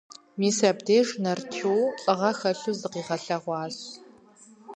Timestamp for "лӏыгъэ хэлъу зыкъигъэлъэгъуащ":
2.01-3.77